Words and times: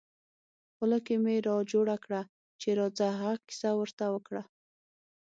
خوله 0.75 0.97
کې 1.05 1.15
مې 1.23 1.35
را 1.47 1.55
جوړه 1.71 1.97
کړه 2.03 2.21
چې 2.61 2.69
راځه 2.79 3.07
هغه 3.19 3.35
کیسه 3.47 3.69
ور 3.77 3.89
ته 3.99 4.05
وکړه. 4.13 4.41